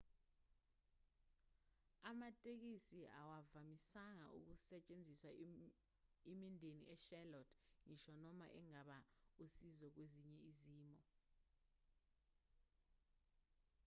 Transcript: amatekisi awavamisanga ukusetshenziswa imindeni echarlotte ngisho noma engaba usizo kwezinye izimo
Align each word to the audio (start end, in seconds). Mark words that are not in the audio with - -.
amatekisi 2.11 3.01
awavamisanga 3.19 4.25
ukusetshenziswa 4.37 5.31
imindeni 6.33 6.83
echarlotte 6.95 7.59
ngisho 7.85 8.13
noma 8.23 8.45
engaba 8.59 8.97
usizo 9.43 9.87
kwezinye 9.95 10.37
izimo 10.49 10.91